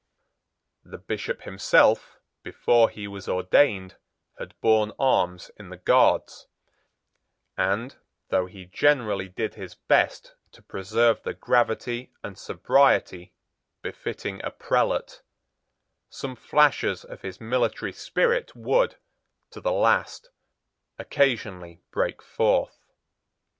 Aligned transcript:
The 0.83 0.97
Bishop 0.97 1.43
himself, 1.43 2.17
before 2.41 2.89
he 2.89 3.07
was 3.07 3.29
ordained, 3.29 3.97
had 4.39 4.59
borne 4.59 4.93
arms 4.97 5.51
in 5.59 5.69
the 5.69 5.77
Guards; 5.77 6.47
and, 7.55 7.95
though 8.29 8.47
he 8.47 8.65
generally 8.65 9.29
did 9.29 9.53
his 9.53 9.75
best 9.75 10.33
to 10.53 10.63
preserve 10.63 11.21
the 11.21 11.35
gravity 11.35 12.11
and 12.23 12.35
sobriety 12.35 13.35
befitting 13.83 14.43
a 14.43 14.49
prelate, 14.49 15.21
some 16.09 16.35
flashes 16.35 17.05
of 17.05 17.21
his 17.21 17.39
military 17.39 17.93
spirit 17.93 18.55
would, 18.55 18.95
to 19.51 19.61
the 19.61 19.71
last, 19.71 20.31
occasionally 20.97 21.83
break 21.91 22.23
forth. 22.23 22.87